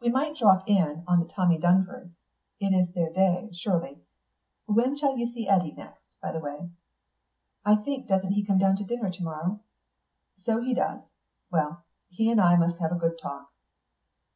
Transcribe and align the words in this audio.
We 0.00 0.10
might 0.10 0.36
drop 0.36 0.62
in 0.68 1.02
on 1.08 1.18
the 1.18 1.26
Tommy 1.26 1.58
Durnfords; 1.58 2.12
it's 2.60 2.92
their 2.92 3.12
day, 3.12 3.50
surely.... 3.52 3.98
When 4.66 4.96
shall 4.96 5.16
you 5.18 5.26
see 5.32 5.48
Eddy 5.48 5.72
next, 5.72 6.04
by 6.22 6.30
the 6.30 6.38
way?" 6.38 6.70
"I 7.64 7.74
think 7.74 8.06
doesn't 8.06 8.30
he 8.34 8.44
come 8.44 8.60
to 8.60 8.84
dinner 8.84 9.10
to 9.10 9.22
morrow?" 9.24 9.60
"So 10.44 10.60
he 10.62 10.72
does. 10.72 11.00
Well, 11.50 11.82
he 12.08 12.30
and 12.30 12.40
I 12.40 12.54
must 12.54 12.78
have 12.78 12.92
a 12.92 12.94
good 12.94 13.18
talk." 13.18 13.52